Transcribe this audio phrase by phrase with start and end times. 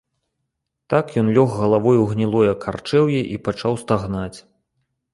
[0.93, 4.39] Так ён лёг галавой у гнілое карчэўе і пачаў стагнаць.